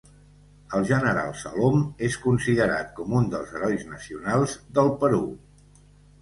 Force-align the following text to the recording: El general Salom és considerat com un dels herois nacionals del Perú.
El 0.77 0.85
general 0.91 1.27
Salom 1.41 1.83
és 2.07 2.17
considerat 2.23 2.89
com 3.01 3.13
un 3.19 3.29
dels 3.35 3.53
herois 3.59 3.85
nacionals 3.93 4.57
del 4.79 4.91
Perú. 5.05 5.23